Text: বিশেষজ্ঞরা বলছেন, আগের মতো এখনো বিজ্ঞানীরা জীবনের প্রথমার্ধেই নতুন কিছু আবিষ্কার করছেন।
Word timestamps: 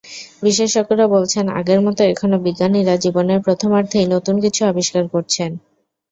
বিশেষজ্ঞরা 0.43 1.05
বলছেন, 1.07 1.45
আগের 1.59 1.79
মতো 1.81 2.01
এখনো 2.05 2.37
বিজ্ঞানীরা 2.45 2.93
জীবনের 2.97 3.39
প্রথমার্ধেই 3.39 4.07
নতুন 4.13 4.35
কিছু 4.43 4.61
আবিষ্কার 4.65 5.03
করছেন। 5.07 5.51